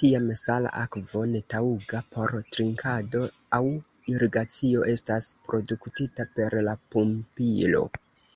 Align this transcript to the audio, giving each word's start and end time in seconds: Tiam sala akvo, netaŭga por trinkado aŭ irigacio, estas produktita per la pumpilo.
Tiam 0.00 0.28
sala 0.42 0.68
akvo, 0.82 1.20
netaŭga 1.32 1.98
por 2.14 2.30
trinkado 2.54 3.20
aŭ 3.56 3.60
irigacio, 4.12 4.86
estas 4.92 5.28
produktita 5.50 6.26
per 6.38 6.56
la 6.70 6.76
pumpilo. 6.96 7.82